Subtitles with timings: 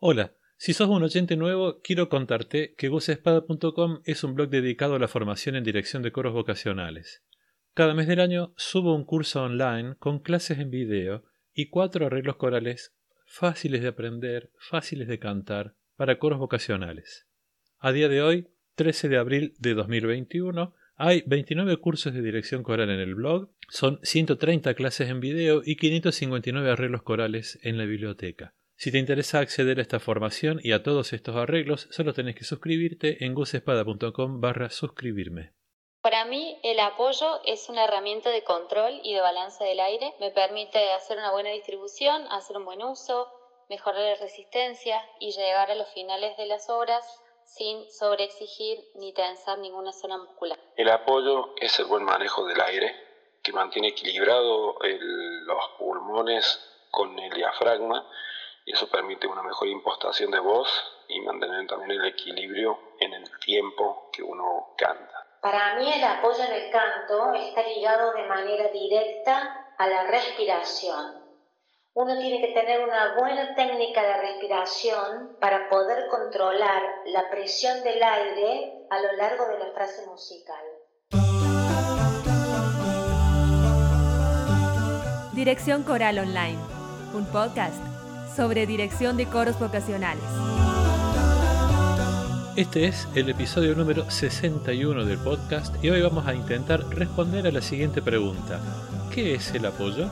[0.00, 5.00] Hola, si sos un oyente nuevo, quiero contarte que gusespada.com es un blog dedicado a
[5.00, 7.24] la formación en dirección de coros vocacionales.
[7.74, 12.36] Cada mes del año subo un curso online con clases en video y cuatro arreglos
[12.36, 12.94] corales
[13.26, 17.26] fáciles de aprender, fáciles de cantar, para coros vocacionales.
[17.80, 18.46] A día de hoy,
[18.76, 23.98] 13 de abril de 2021, hay 29 cursos de dirección coral en el blog, son
[24.04, 28.54] 130 clases en video y 559 arreglos corales en la biblioteca.
[28.80, 32.44] Si te interesa acceder a esta formación y a todos estos arreglos, solo tenés que
[32.44, 35.52] suscribirte en gusespada.com barra suscribirme.
[36.00, 40.14] Para mí, el apoyo es una herramienta de control y de balance del aire.
[40.20, 43.26] Me permite hacer una buena distribución, hacer un buen uso,
[43.68, 47.04] mejorar la resistencia y llegar a los finales de las obras
[47.46, 50.56] sin sobreexigir ni tensar ninguna zona muscular.
[50.76, 52.94] El apoyo es el buen manejo del aire
[53.42, 56.60] que mantiene equilibrado los pulmones
[56.92, 58.08] con el diafragma
[58.68, 60.68] y eso permite una mejor impostación de voz
[61.08, 65.26] y mantener también el equilibrio en el tiempo que uno canta.
[65.40, 71.24] Para mí el apoyo en el canto está ligado de manera directa a la respiración.
[71.94, 78.02] Uno tiene que tener una buena técnica de respiración para poder controlar la presión del
[78.02, 80.62] aire a lo largo de la frase musical.
[85.32, 86.58] Dirección Coral Online,
[87.14, 87.97] un podcast
[88.38, 90.22] sobre dirección de coros vocacionales.
[92.54, 97.50] Este es el episodio número 61 del podcast y hoy vamos a intentar responder a
[97.50, 98.60] la siguiente pregunta.
[99.12, 100.08] ¿Qué es el apoyo?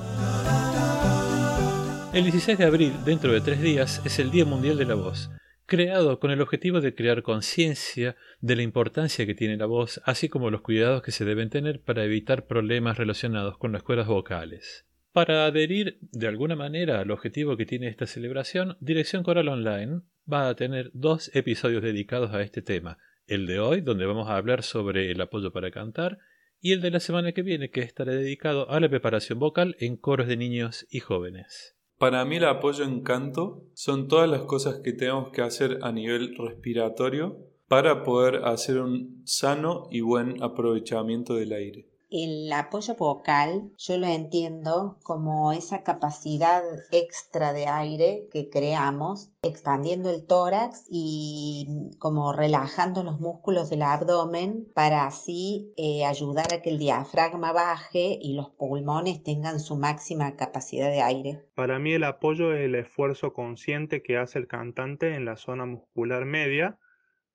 [2.12, 5.30] El 16 de abril, dentro de tres días, es el Día Mundial de la Voz,
[5.66, 10.28] creado con el objetivo de crear conciencia de la importancia que tiene la voz, así
[10.28, 14.85] como los cuidados que se deben tener para evitar problemas relacionados con las cuerdas vocales.
[15.16, 20.46] Para adherir de alguna manera al objetivo que tiene esta celebración, Dirección Coral Online va
[20.46, 22.98] a tener dos episodios dedicados a este tema.
[23.26, 26.18] El de hoy, donde vamos a hablar sobre el apoyo para cantar,
[26.60, 29.96] y el de la semana que viene, que estará dedicado a la preparación vocal en
[29.96, 31.78] coros de niños y jóvenes.
[31.96, 35.92] Para mí el apoyo en canto son todas las cosas que tenemos que hacer a
[35.92, 37.38] nivel respiratorio
[37.68, 41.95] para poder hacer un sano y buen aprovechamiento del aire.
[42.08, 46.62] El apoyo vocal yo lo entiendo como esa capacidad
[46.92, 51.66] extra de aire que creamos, expandiendo el tórax y
[51.98, 58.16] como relajando los músculos del abdomen para así eh, ayudar a que el diafragma baje
[58.20, 61.44] y los pulmones tengan su máxima capacidad de aire.
[61.56, 65.66] Para mí el apoyo es el esfuerzo consciente que hace el cantante en la zona
[65.66, 66.78] muscular media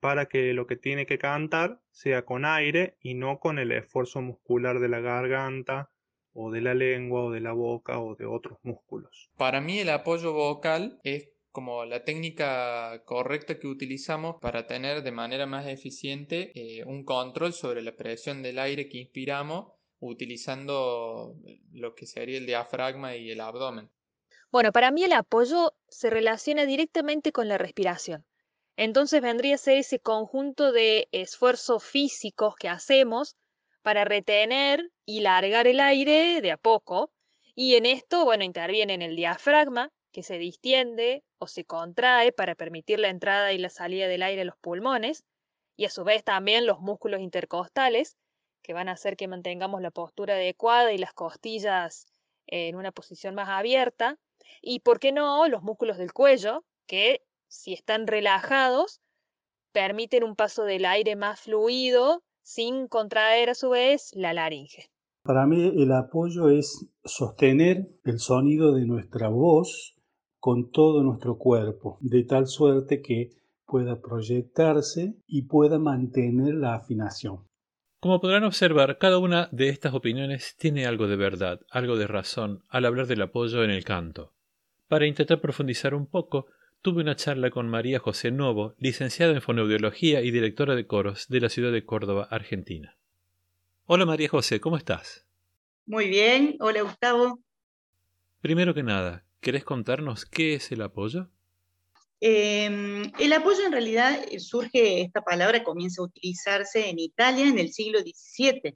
[0.01, 4.21] para que lo que tiene que cantar sea con aire y no con el esfuerzo
[4.21, 5.91] muscular de la garganta
[6.33, 9.29] o de la lengua o de la boca o de otros músculos.
[9.37, 15.11] Para mí el apoyo vocal es como la técnica correcta que utilizamos para tener de
[15.11, 21.35] manera más eficiente eh, un control sobre la presión del aire que inspiramos utilizando
[21.73, 23.89] lo que sería el diafragma y el abdomen.
[24.51, 28.25] Bueno, para mí el apoyo se relaciona directamente con la respiración.
[28.77, 33.35] Entonces vendría a ser ese conjunto de esfuerzos físicos que hacemos
[33.81, 37.11] para retener y largar el aire de a poco.
[37.55, 42.55] Y en esto, bueno, interviene en el diafragma, que se distiende o se contrae para
[42.55, 45.23] permitir la entrada y la salida del aire a los pulmones,
[45.77, 48.17] y a su vez también los músculos intercostales,
[48.61, 52.05] que van a hacer que mantengamos la postura adecuada y las costillas
[52.45, 54.17] en una posición más abierta,
[54.61, 59.01] y, ¿por qué no?, los músculos del cuello, que si están relajados,
[59.73, 64.89] permiten un paso del aire más fluido sin contraer a su vez la laringe.
[65.23, 69.95] Para mí el apoyo es sostener el sonido de nuestra voz
[70.39, 73.29] con todo nuestro cuerpo, de tal suerte que
[73.65, 77.45] pueda proyectarse y pueda mantener la afinación.
[77.99, 82.63] Como podrán observar, cada una de estas opiniones tiene algo de verdad, algo de razón
[82.69, 84.33] al hablar del apoyo en el canto.
[84.87, 86.47] Para intentar profundizar un poco,
[86.81, 91.39] tuve una charla con María José Novo, licenciada en fonoaudiología y directora de coros de
[91.39, 92.97] la ciudad de Córdoba, Argentina.
[93.85, 95.25] Hola María José, ¿cómo estás?
[95.85, 97.39] Muy bien, hola Gustavo.
[98.41, 101.29] Primero que nada, ¿querés contarnos qué es el apoyo?
[102.19, 107.59] Em, el apoyo en realidad eh, surge, esta palabra comienza a utilizarse en Italia en
[107.59, 108.75] el siglo XVII.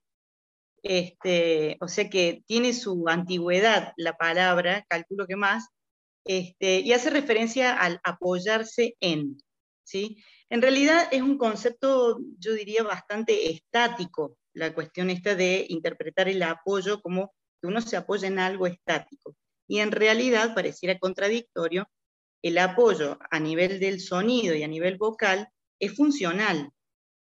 [0.84, 5.70] Este, o sea que tiene su antigüedad la palabra, calculo que más,
[6.26, 9.38] este, y hace referencia al apoyarse en.
[9.84, 10.18] ¿sí?
[10.50, 16.42] En realidad es un concepto, yo diría, bastante estático, la cuestión esta de interpretar el
[16.44, 19.36] apoyo como que uno se apoya en algo estático.
[19.68, 21.88] Y en realidad pareciera contradictorio
[22.42, 25.50] el apoyo a nivel del sonido y a nivel vocal
[25.80, 26.70] es funcional.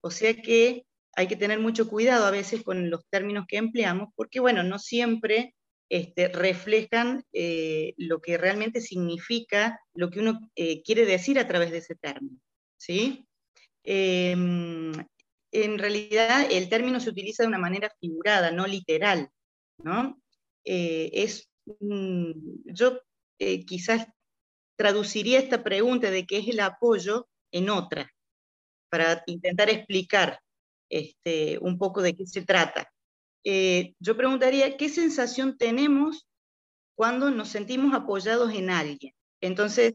[0.01, 0.85] O sea que
[1.15, 4.79] hay que tener mucho cuidado a veces con los términos que empleamos, porque bueno, no
[4.79, 5.55] siempre
[5.93, 11.69] este, reflejan eh, lo que realmente significa lo que uno eh, quiere decir a través
[11.69, 12.39] de ese término.
[12.77, 13.27] ¿sí?
[13.83, 14.91] Em,
[15.51, 19.29] en realidad el término se utiliza de una manera figurada, no literal.
[19.83, 20.19] ¿no?
[20.65, 21.47] Eh, es,
[21.79, 22.99] yo
[23.67, 24.07] quizás
[24.75, 28.11] traduciría esta pregunta de qué es el apoyo en otra,
[28.89, 30.39] para intentar explicar
[30.89, 32.91] este, un poco de qué se trata.
[33.43, 36.27] Eh, yo preguntaría, ¿qué sensación tenemos
[36.95, 39.13] cuando nos sentimos apoyados en alguien?
[39.41, 39.93] Entonces,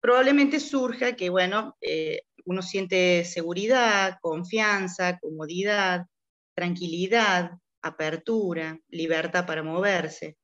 [0.00, 6.06] probablemente surja que, bueno, eh, uno siente seguridad, confianza, comodidad,
[6.54, 7.52] tranquilidad,
[7.82, 10.36] apertura, libertad para moverse,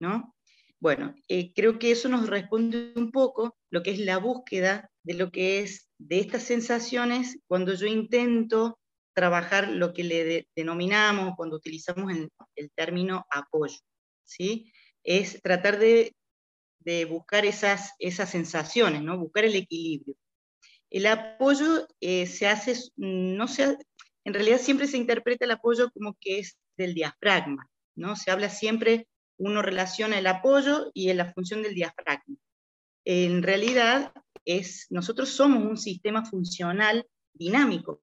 [0.00, 0.34] ¿no?
[0.80, 5.14] Bueno, eh, creo que eso nos responde un poco lo que es la búsqueda de
[5.14, 8.78] lo que es de estas sensaciones cuando yo intento
[9.14, 12.12] trabajar lo que le denominamos cuando utilizamos
[12.54, 13.78] el, término apoyo,
[14.24, 14.72] ¿sí?
[15.02, 16.14] Es tratar de,
[17.08, 19.18] buscar esas, esas sensaciones, ¿no?
[19.18, 20.16] Buscar el equilibrio.
[20.90, 23.78] El apoyo eh, se hace, no se,
[24.24, 28.16] en realidad siempre se interpreta el apoyo como que es del diafragma, ¿no?
[28.16, 32.36] Se habla siempre, uno relaciona el apoyo y la función del diafragma.
[33.04, 34.12] En realidad,
[34.44, 38.00] es, nosotros somos un sistema funcional dinámico,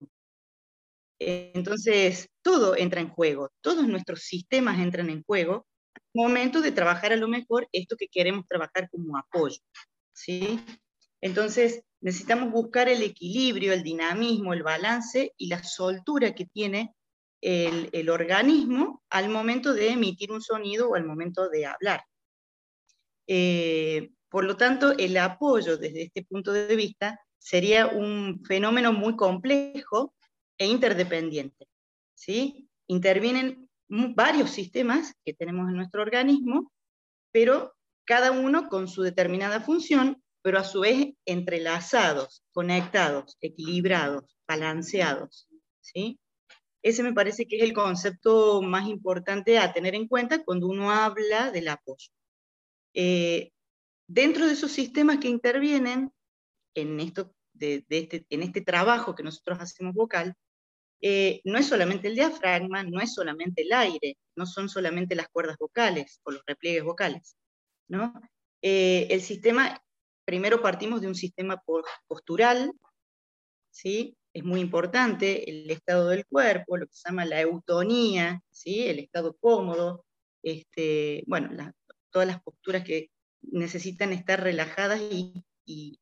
[1.20, 5.66] entonces, todo entra en juego, todos nuestros sistemas entran en juego
[6.14, 9.60] momento de trabajar a lo mejor esto que queremos trabajar como apoyo.
[10.14, 10.60] ¿sí?
[11.22, 16.94] Entonces, necesitamos buscar el equilibrio, el dinamismo, el balance y la soltura que tiene
[17.42, 22.04] el, organismo al momento de emitir un sonido o al momento de hablar.
[23.28, 29.16] Eh, por lo tanto, el apoyo desde este punto de vista sería un fenómeno muy
[29.16, 30.14] complejo
[30.60, 31.68] e interdependiente.
[32.14, 32.70] ¿sí?
[32.88, 36.72] Intervienen varios sistemas que tenemos en nuestro organismo,
[37.32, 37.74] pero
[38.06, 45.48] cada uno con su determinada función, pero a su vez entrelazados, conectados, equilibrados, balanceados.
[45.80, 46.20] ¿sí?
[46.82, 50.92] Ese me parece que es el concepto más importante a tener en cuenta cuando uno
[50.92, 52.10] habla del apoyo.
[52.94, 53.52] Eh,
[54.08, 56.12] dentro de esos sistemas que intervienen
[56.76, 60.36] en, esto, este, en este trabajo que nosotros hacemos vocal,
[61.02, 65.30] eh, no es solamente el diafragma, no es solamente el aire, no son solamente las
[65.30, 67.38] cuerdas vocales o los repliegues vocales.
[67.88, 68.14] ¿no?
[68.62, 69.82] Eh, el sistema,
[70.26, 71.62] primero partimos de un sistema
[72.08, 72.74] postural,
[73.72, 74.18] ¿sí?
[74.34, 78.88] es muy importante, el estado del cuerpo, lo que se llama la eutonía, ¿sí?
[78.88, 80.06] el estado cómodo,
[80.44, 81.74] este, bueno,
[82.12, 83.10] todas las posturas que
[83.42, 86.00] necesitan estar relajadas y, y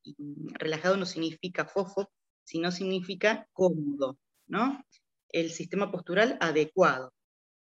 [0.53, 2.09] relajado no significa fofo,
[2.43, 4.17] sino significa cómodo,
[4.47, 4.83] ¿no?
[5.29, 7.13] El sistema postural adecuado.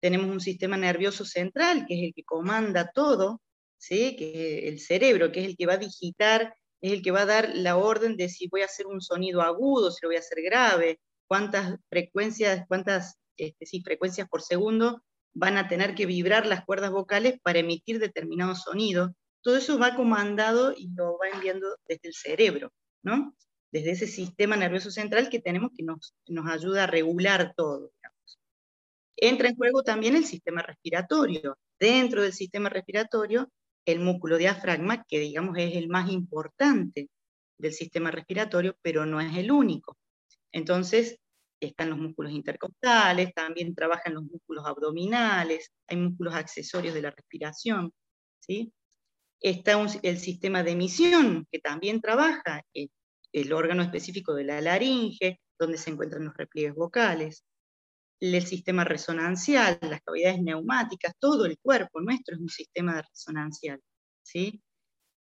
[0.01, 3.41] Tenemos un sistema nervioso central, que es el que comanda todo,
[3.79, 4.17] ¿sí?
[4.17, 7.23] que es el cerebro, que es el que va a digitar, es el que va
[7.23, 10.17] a dar la orden de si voy a hacer un sonido agudo, si lo voy
[10.17, 15.03] a hacer grave, cuántas frecuencias, cuántas este, frecuencias por segundo
[15.35, 19.15] van a tener que vibrar las cuerdas vocales para emitir determinado sonido.
[19.43, 22.73] Todo eso va comandado y lo va enviando desde el cerebro,
[23.03, 23.35] ¿no?
[23.75, 27.91] Desde ese sistema nervioso central que tenemos que nos, nos ayuda a regular todo.
[29.17, 31.59] Entra en juego también el sistema respiratorio.
[31.81, 33.51] Dentro del sistema respiratorio,
[33.85, 37.11] el músculo diafragma, que digamos es el más importante
[37.59, 39.99] del sistema respiratorio, pero no es el único.
[40.53, 41.19] Entonces,
[41.59, 47.93] están los músculos intercostales, también trabajan los músculos abdominales, hay músculos accesorios de la respiración,
[48.39, 48.73] ¿sí?
[49.41, 52.63] Está el sistema de emisión, que también trabaja,
[53.35, 57.45] el órgano específico de la laringe, donde se encuentran los repliegues vocales,
[58.21, 63.81] el sistema resonancial, las cavidades neumáticas, todo el cuerpo nuestro es un sistema resonancial,
[64.23, 64.63] ¿sí?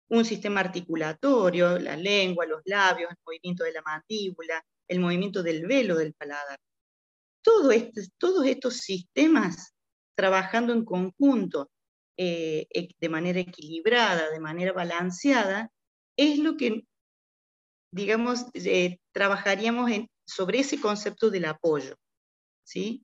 [0.09, 5.67] Un sistema articulatorio, la lengua, los labios, el movimiento de la mandíbula, el movimiento del
[5.67, 6.59] velo del paladar.
[7.43, 9.75] Todo este, todos estos sistemas
[10.15, 11.69] trabajando en conjunto,
[12.17, 12.67] eh,
[12.99, 15.71] de manera equilibrada, de manera balanceada,
[16.17, 16.85] es lo que
[17.91, 19.91] digamos, eh, trabajaríamos
[20.25, 21.95] sobre ese concepto del apoyo.
[22.63, 23.03] ¿sí?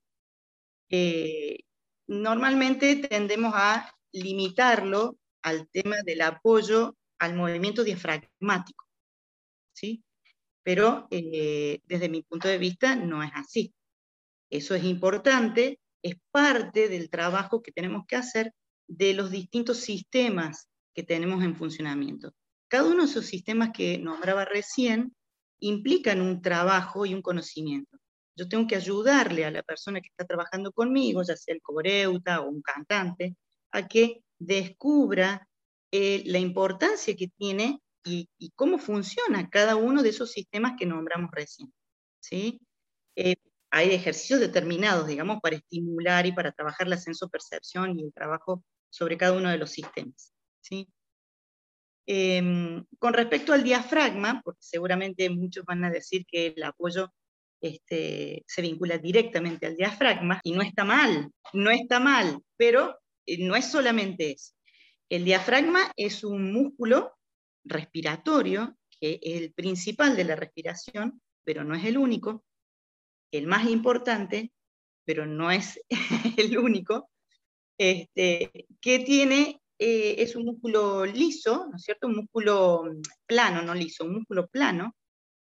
[0.90, 1.60] Eh,
[2.08, 8.86] normalmente tendemos a limitarlo al tema del apoyo al movimiento diafragmático.
[9.74, 10.04] ¿sí?
[10.64, 13.74] Pero eh, desde mi punto de vista no es así.
[14.50, 18.54] Eso es importante, es parte del trabajo que tenemos que hacer
[18.88, 22.34] de los distintos sistemas que tenemos en funcionamiento.
[22.68, 25.16] Cada uno de esos sistemas que nombraba recién
[25.60, 27.98] implican un trabajo y un conocimiento.
[28.36, 32.42] Yo tengo que ayudarle a la persona que está trabajando conmigo, ya sea el cobreuta
[32.42, 33.36] o un cantante,
[33.72, 35.48] a que descubra
[35.92, 41.32] eh, la importancia que tiene y, cómo funciona cada uno de esos sistemas que nombramos
[41.32, 41.74] recién.
[42.20, 42.62] ¿sí?
[43.16, 43.36] Eh,
[43.72, 49.18] hay ejercicios determinados, digamos, para estimular y para trabajar la senso-percepción y el trabajo sobre
[49.18, 50.34] cada uno de los sistemas.
[50.62, 50.88] ¿sí?
[52.08, 57.12] Em, con respecto al diafragma, porque seguramente muchos van a decir que el apoyo
[57.62, 63.38] este, se vincula directamente al diafragma, y no está mal, no está mal, pero eh,
[63.40, 64.54] no es solamente eso.
[65.10, 67.16] El diafragma es un músculo
[67.64, 72.44] respiratorio, que es el principal de la respiración, pero no es el único,
[73.32, 74.52] el más importante,
[75.06, 75.80] pero no es
[76.38, 77.10] el único,
[77.80, 82.08] este, que tiene, eh, es un músculo liso, ¿no es cierto?
[82.08, 84.96] Un músculo mm, plano, no liso, un músculo plano,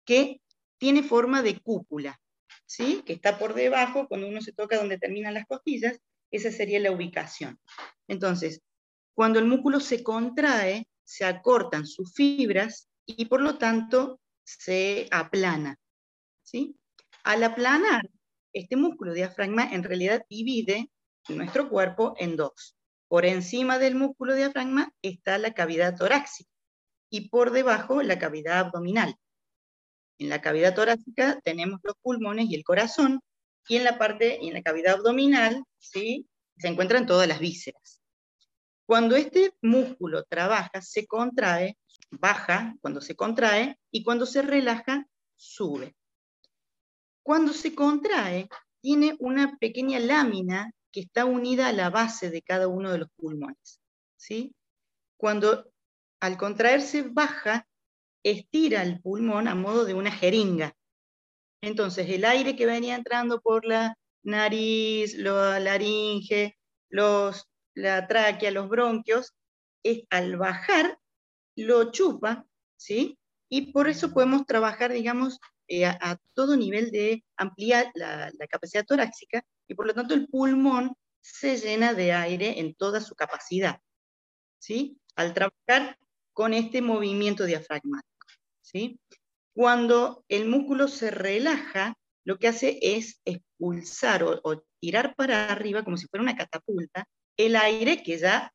[0.05, 0.41] que
[0.77, 2.19] tiene forma de cúpula,
[2.65, 3.03] ¿sí?
[3.05, 5.99] Que está por debajo, cuando uno se toca donde terminan las costillas,
[6.31, 7.59] esa sería la ubicación.
[8.07, 8.61] Entonces,
[9.13, 15.77] cuando el músculo se contrae, se acortan sus fibras y por lo tanto se aplana.
[16.43, 16.75] ¿sí?
[17.23, 18.09] Al aplanar,
[18.53, 20.89] este músculo diafragma en realidad divide
[21.29, 22.76] nuestro cuerpo en dos.
[23.07, 26.49] Por encima del músculo diafragma está la cavidad torácica
[27.09, 29.15] y por debajo la cavidad abdominal.
[30.19, 33.21] En la cavidad torácica tenemos los pulmones y el corazón,
[33.67, 36.27] y en la parte, en la cavidad abdominal, ¿sí?
[36.57, 38.01] se encuentran todas las vísceras.
[38.85, 41.77] Cuando este músculo trabaja, se contrae,
[42.09, 45.95] baja cuando se contrae, y cuando se relaja, sube.
[47.21, 48.47] Cuando se contrae,
[48.81, 53.09] tiene una pequeña lámina que está unida a la base de cada uno de los
[53.15, 53.79] pulmones.
[54.17, 54.55] ¿sí?
[55.17, 55.71] Cuando
[56.19, 57.67] al contraerse baja,
[58.23, 60.73] estira el pulmón a modo de una jeringa.
[61.61, 66.57] Entonces, el aire que venía entrando por la nariz, la laringe,
[66.89, 69.33] los, la tráquea, los bronquios,
[69.83, 70.99] es, al bajar
[71.55, 73.17] lo chupa, ¿sí?
[73.49, 79.43] Y por eso podemos trabajar, digamos, eh, a, todo nivel de ampliar la, capacidad torácica
[79.67, 83.81] y por lo tanto el pulmón se llena de aire en toda su capacidad,
[84.59, 84.97] ¿sí?
[85.15, 85.97] Al trabajar
[86.33, 88.27] con este movimiento diafragmático.
[88.61, 88.99] ¿sí?
[89.55, 95.97] Cuando el músculo se relaja, lo que hace es expulsar o, tirar para arriba, como
[95.97, 98.53] si fuera una catapulta, el aire que ya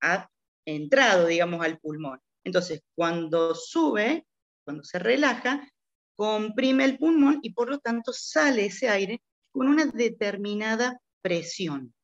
[0.00, 0.28] ha
[0.66, 2.18] entrado, digamos, al pulmón.
[2.42, 4.26] Entonces, cuando sube,
[4.64, 5.68] cuando se relaja,
[6.16, 11.94] comprime el pulmón y por lo tanto sale ese aire con una determinada presión.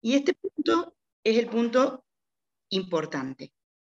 [0.00, 2.04] Y este punto es el punto
[2.70, 3.52] importante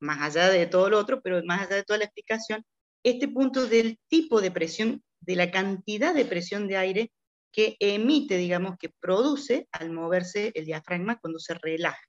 [0.05, 2.65] más allá de todo lo otro, pero más allá de toda la explicación,
[3.03, 7.13] este punto del tipo de presión, de la cantidad de presión de aire
[7.51, 12.03] que emite, digamos, que produce al moverse el diafragma cuando se relaja.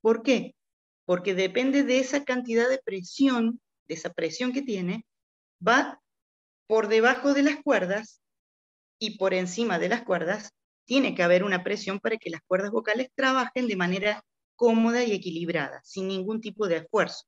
[0.00, 0.54] ¿Por qué?
[1.04, 5.04] Porque depende de esa cantidad de presión, de esa presión que tiene,
[5.66, 6.00] va
[6.70, 8.22] por debajo de las cuerdas
[9.00, 10.52] y por encima de las cuerdas
[10.84, 14.22] tiene que haber una presión para que las cuerdas vocales trabajen de manera
[14.54, 17.24] cómoda y equilibrada, sin ningún tipo de esfuerzo.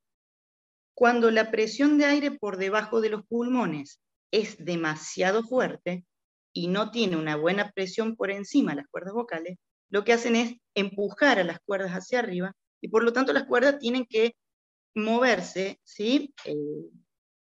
[0.94, 6.04] Cuando la presión de aire por debajo de los pulmones es demasiado fuerte
[6.52, 9.58] y no tiene una buena presión por encima de las cuerdas vocales,
[9.90, 13.46] lo que hacen es empujar a las cuerdas hacia arriba y por lo tanto las
[13.46, 14.36] cuerdas tienen que
[14.94, 16.32] moverse, ¿sí?
[16.44, 16.54] Eh,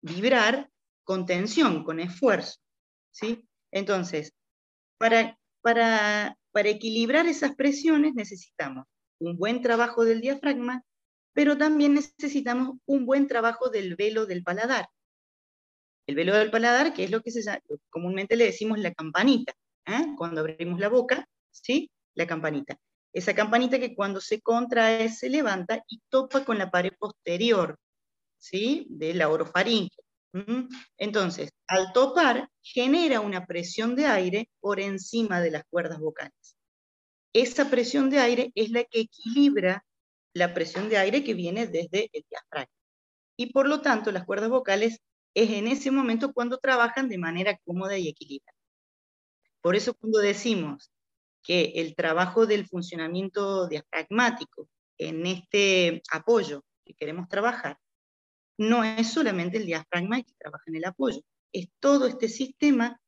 [0.00, 0.70] vibrar
[1.04, 2.58] con tensión, con esfuerzo.
[3.11, 3.46] ¿sí?
[3.70, 4.32] Entonces,
[4.99, 8.87] para, para, para equilibrar esas presiones necesitamos
[9.18, 10.82] un buen trabajo del diafragma,
[11.32, 14.88] pero también necesitamos un buen trabajo del velo del paladar.
[16.06, 17.42] El velo del paladar, que es lo que se
[17.90, 19.54] comúnmente le decimos la campanita,
[19.87, 20.14] ¿eh?
[20.16, 21.90] cuando abrimos la boca, ¿sí?
[22.14, 22.78] La campanita.
[23.12, 27.78] Esa campanita que cuando se contrae se levanta y topa con la pared posterior,
[28.38, 28.87] ¿sí?
[28.90, 29.96] De la orofaringe.
[30.98, 36.56] Entonces, al topar, genera una presión de aire por encima de las cuerdas vocales
[37.34, 39.84] esa presión de aire es la que equilibra
[40.32, 42.72] la presión de aire que viene desde el diafragma.
[43.36, 45.00] Y por lo tanto, las cuerdas vocales
[45.34, 48.56] es en ese momento cuando trabajan de manera cómoda y equilibrada.
[49.60, 50.92] Por eso cuando decimos
[51.42, 57.78] que el trabajo del funcionamiento diafragmático en este apoyo que queremos trabajar,
[58.58, 61.20] no es solamente el diafragma que trabaja en el apoyo,
[61.52, 63.00] es todo este sistema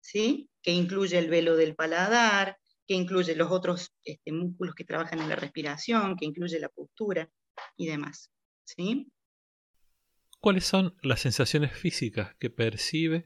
[0.00, 0.48] ¿sí?
[0.62, 5.28] que incluye el velo del paladar, que incluye los otros este, músculos que trabajan en
[5.28, 7.30] la respiración, que incluye la postura
[7.76, 8.30] y demás.
[8.64, 9.12] ¿sí?
[10.40, 13.24] ¿Cuáles son las sensaciones físicas que percibe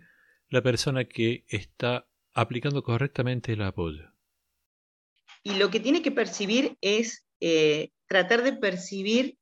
[0.49, 4.13] la persona que está aplicando correctamente el apoyo?
[5.43, 9.39] Y lo que tiene que percibir es eh, tratar de percibir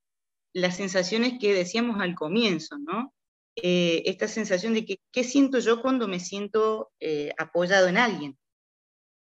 [0.52, 3.14] las sensaciones que decíamos al comienzo, ¿no?
[3.56, 8.38] Eh, esta sensación de que, ¿qué siento yo cuando me siento eh, apoyado en alguien?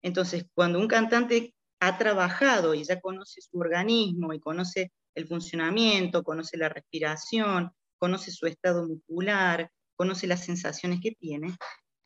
[0.02, 6.24] Entonces, cuando un cantante ha trabajado y ya conoce su organismo y conoce el funcionamiento,
[6.24, 11.56] conoce la respiración, conoce su estado muscular, conoce las sensaciones que tiene,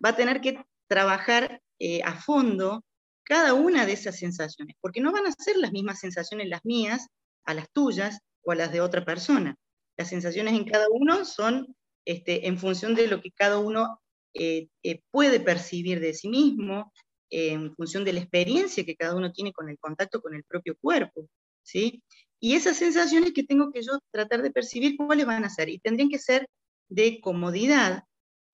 [0.04, 2.84] va a tener que trabajar eh, a fondo
[3.24, 7.08] cada una de esas sensaciones, porque no van a ser las mismas sensaciones las mías
[7.44, 9.56] a las tuyas o a las de otra persona.
[9.96, 14.00] Las sensaciones en cada uno son este, en función de lo que cada uno
[14.34, 16.92] eh, eh, puede percibir de sí mismo,
[17.30, 20.76] en función de la experiencia que cada uno tiene con el contacto con el propio
[20.80, 21.28] cuerpo,
[21.62, 22.02] ¿sí?
[22.40, 25.68] Y esas sensaciones que tengo que yo tratar de percibir, ¿cuáles van a ser?
[25.68, 26.48] Y tendrían que ser
[26.88, 28.04] de comodidad,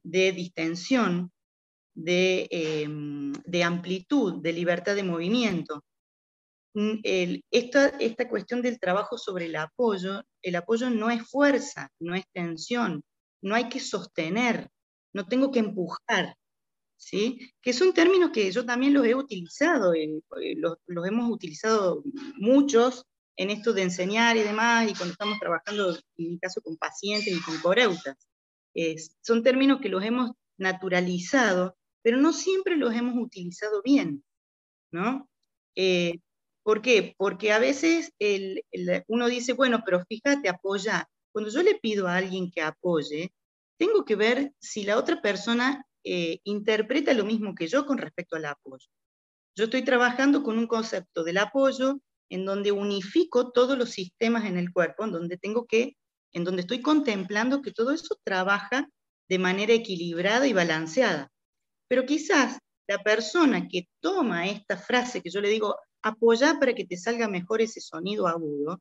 [0.02, 1.30] de distensión,
[1.94, 5.84] de, em, de amplitud, de libertad de movimiento.
[6.74, 6.98] Mm,
[7.52, 12.24] esta, esta cuestión del trabajo sobre el apoyo, el apoyo no es fuerza, no es
[12.32, 13.04] tensión,
[13.42, 14.68] no hay que sostener,
[15.12, 16.36] no tengo que empujar,
[16.96, 17.38] ¿sí?
[17.62, 22.02] Que son términos que yo también los he utilizado, eh, eh, los, hemos utilizado
[22.38, 23.04] muchos
[23.36, 27.32] en esto de enseñar y demás, y cuando estamos trabajando, en mi caso, con pacientes
[27.32, 28.16] y con coreutas.
[29.22, 34.24] son términos que los hemos naturalizado, pero no siempre los hemos utilizado bien,
[34.92, 35.28] ¿no?
[35.76, 36.20] Eh,
[36.64, 37.14] ¿Por qué?
[37.18, 38.12] Porque a veces
[39.06, 43.32] uno dice, bueno, pero fíjate, apoya, cuando yo le pido a alguien que apoye,
[43.78, 48.36] tengo que ver si la otra persona eh, interpreta lo mismo que yo con respecto
[48.36, 48.86] al apoyo.
[49.54, 54.56] Yo estoy trabajando con un concepto del apoyo en donde unifico todos los sistemas en
[54.56, 55.96] el cuerpo, en donde tengo que,
[56.32, 58.88] en donde estoy contemplando que todo eso trabaja
[59.28, 61.30] de manera equilibrada y balanceada.
[61.88, 66.84] Pero quizás la persona que toma esta frase que yo le digo, apoya para que
[66.84, 68.80] te salga mejor ese sonido agudo,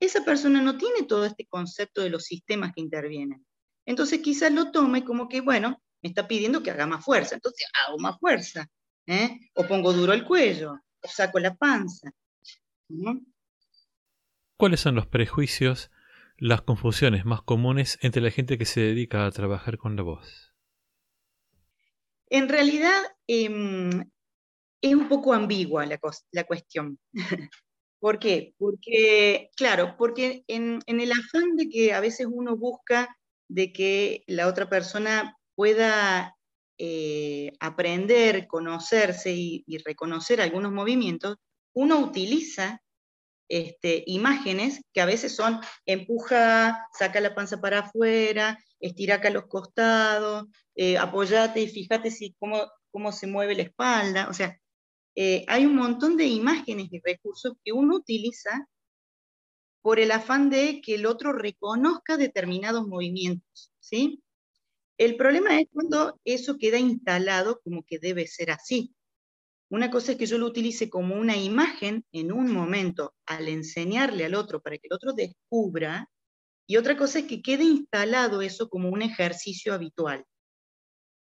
[0.00, 3.44] esa persona no tiene todo este concepto de los sistemas que intervienen.
[3.84, 7.66] Entonces quizás lo tome como que, bueno, me está pidiendo que haga más fuerza, entonces
[7.86, 8.68] hago más fuerza,
[9.06, 9.40] ¿eh?
[9.54, 12.10] o pongo duro el cuello, o saco la panza.
[14.56, 15.90] ¿Cuáles son los prejuicios,
[16.36, 20.54] las confusiones más comunes entre la gente que se dedica a trabajar con la voz?
[22.28, 24.10] En realidad em,
[24.80, 25.98] es un poco ambigua la,
[26.32, 26.98] la cuestión.
[27.98, 28.54] ¿Por qué?
[28.58, 33.16] Porque, claro, porque en, el afán de que a veces uno busca
[33.48, 36.36] de que la otra persona pueda
[36.78, 41.36] eh, aprender, conocerse y, reconocer algunos movimientos,
[41.74, 42.82] uno utiliza
[43.48, 49.46] este, imágenes que a veces son empuja, saca la panza para afuera, estira acá los
[49.46, 54.28] costados, eh, apoyate y fíjate si, cómo, cómo se mueve la espalda.
[54.28, 54.58] O sea,
[55.16, 58.68] eh, hay un montón de imágenes y recursos que uno utiliza
[59.82, 64.22] por el afán de que el otro reconozca determinados movimientos, ¿sí?
[64.98, 68.94] El problema es cuando eso queda instalado como que debe ser así.
[69.70, 74.24] Una cosa es que yo lo utilice como una imagen en un momento al enseñarle
[74.24, 76.10] al otro para que el otro descubra,
[76.68, 80.24] y otra cosa es que quede instalado eso como un ejercicio habitual.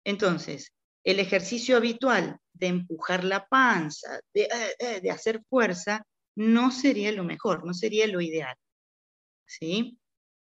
[0.06, 0.72] Entonces,
[1.04, 7.24] el ejercicio habitual de empujar la panza, de, eh, eh, hacer fuerza, no sería lo
[7.24, 8.56] mejor, no sería lo ideal.
[9.46, 9.98] ¿Sí?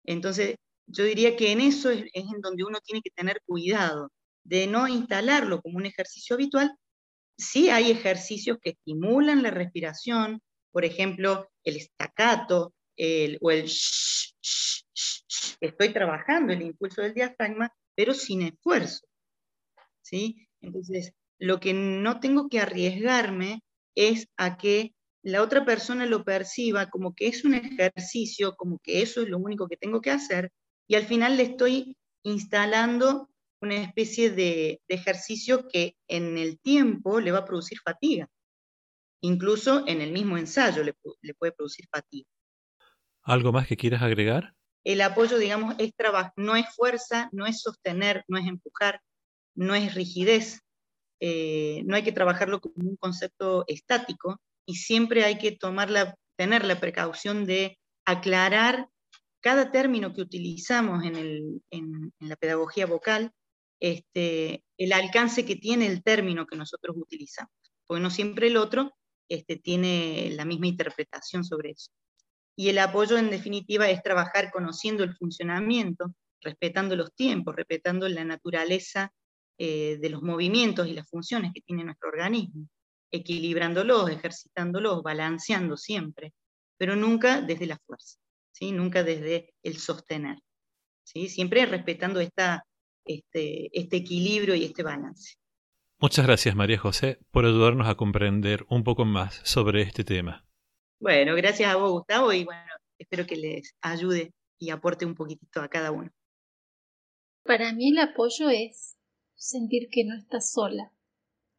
[0.04, 4.10] Entonces, yo diría que en eso es, en donde uno tiene que tener cuidado,
[4.44, 6.74] de no instalarlo como un ejercicio habitual.
[7.36, 10.40] Sí hay ejercicios que estimulan la respiración,
[10.72, 13.68] por ejemplo, el estacato el, o el
[15.60, 19.06] estoy trabajando el impulso del diafragma, pero sin esfuerzo.
[20.02, 20.45] ¿sí?
[20.66, 23.62] Entonces, lo que no tengo que arriesgarme
[23.94, 29.02] es a que la otra persona lo perciba como que es un ejercicio, como que
[29.02, 30.52] eso es lo único que tengo que hacer,
[30.88, 33.28] y al final le estoy instalando
[33.60, 38.28] una especie de, ejercicio que en el tiempo le va a producir fatiga.
[39.22, 42.28] Incluso en el mismo ensayo le, le puede producir fatiga.
[43.22, 44.54] ¿Algo más que quieras agregar?
[44.84, 49.00] El apoyo, digamos, es trabajo, no es fuerza, no es sostener, no es empujar,
[49.56, 50.60] no es rigidez,
[51.20, 55.58] eh, no hay que trabajarlo como un concepto estático y siempre hay que
[56.36, 58.88] tener la precaución de aclarar
[59.40, 61.62] cada término que utilizamos en,
[62.20, 63.32] la pedagogía vocal,
[63.80, 67.52] este, el alcance que tiene el término que nosotros utilizamos,
[67.86, 68.92] porque no siempre el otro
[69.28, 71.90] este, tiene la misma interpretación sobre eso.
[72.56, 78.24] Y el apoyo, en definitiva, es trabajar conociendo el funcionamiento respetando los tiempos, respetando la
[78.24, 79.12] naturaleza
[79.58, 82.68] eh, de los movimientos y las funciones que tiene nuestro organismo,
[83.10, 86.32] equilibrándolos, ejercitándolos, balanceando siempre,
[86.76, 88.18] pero nunca desde la fuerza,
[88.52, 88.72] ¿sí?
[88.72, 90.38] nunca desde el sostener,
[91.04, 91.28] ¿sí?
[91.28, 92.64] siempre respetando esta,
[93.04, 95.36] este, este equilibrio y este balance.
[95.98, 100.44] Muchas gracias María José por ayudarnos a comprender un poco más sobre este tema.
[101.00, 105.62] Bueno, gracias a vos Gustavo y bueno, espero que les ayude y aporte un poquitito
[105.62, 106.10] a cada uno.
[107.44, 108.95] Para mí el apoyo es
[109.36, 110.92] sentir que no estás sola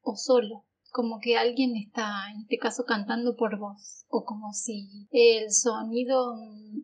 [0.02, 5.08] o solo, como que alguien está, en este caso, cantando por vos, o como si
[5.12, 6.34] el sonido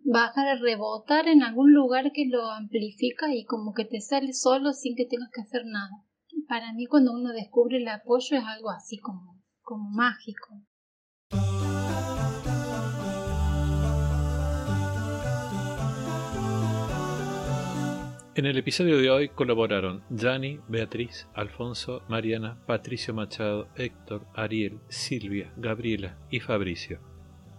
[0.06, 4.74] bajara a rebotar en algún lugar que lo amplifica y como que te sale solo
[4.74, 6.04] sin que tengas que hacer nada
[6.48, 10.62] para mí cuando uno descubre el apoyo es algo así como, como mágico.
[18.36, 25.54] En el episodio de hoy colaboraron Jani, Beatriz, Alfonso, Mariana, Patricio Machado, Héctor, Ariel, Silvia,
[25.56, 27.00] Gabriela y Fabricio.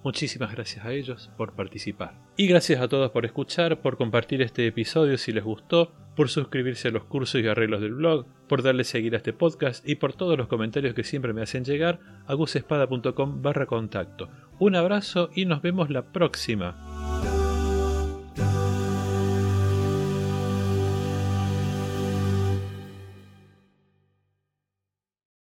[0.03, 2.19] Muchísimas gracias a ellos por participar.
[2.37, 6.89] Y gracias a todos por escuchar, por compartir este episodio si les gustó, por suscribirse
[6.89, 10.13] a los cursos y arreglos del blog, por darle seguir a este podcast y por
[10.13, 14.29] todos los comentarios que siempre me hacen llegar a gusespada.com barra contacto.
[14.59, 16.94] Un abrazo y nos vemos la próxima.